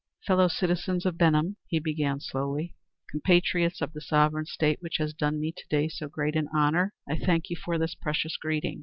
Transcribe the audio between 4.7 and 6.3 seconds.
which has done me to day so